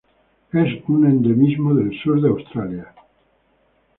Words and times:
Es 0.51 0.83
un 0.89 1.05
endemismo 1.05 1.75
del 1.75 1.95
sur 2.01 2.19
de 2.23 2.29
Australia. 2.29 2.91